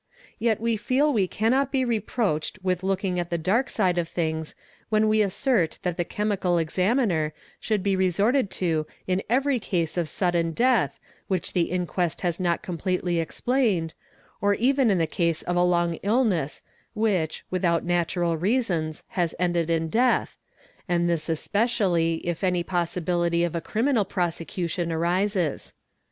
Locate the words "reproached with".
1.85-2.81